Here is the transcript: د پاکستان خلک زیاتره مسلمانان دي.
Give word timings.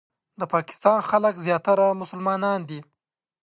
د 0.39 0.41
پاکستان 0.53 0.99
خلک 1.09 1.33
زیاتره 1.45 1.85
مسلمانان 2.01 2.59
دي. 2.69 2.79